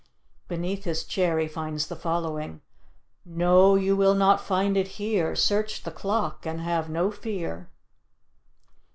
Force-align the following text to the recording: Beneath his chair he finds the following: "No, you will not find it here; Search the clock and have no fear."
Beneath 0.47 0.83
his 0.85 1.03
chair 1.03 1.37
he 1.37 1.47
finds 1.47 1.85
the 1.85 1.95
following: 1.95 2.61
"No, 3.23 3.75
you 3.75 3.95
will 3.95 4.15
not 4.15 4.41
find 4.41 4.75
it 4.75 4.87
here; 4.97 5.35
Search 5.35 5.83
the 5.83 5.91
clock 5.91 6.43
and 6.43 6.59
have 6.59 6.89
no 6.89 7.11
fear." 7.11 7.69